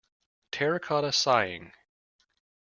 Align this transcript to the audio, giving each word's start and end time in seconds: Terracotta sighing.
Terracotta 0.51 1.11
sighing. 1.11 1.73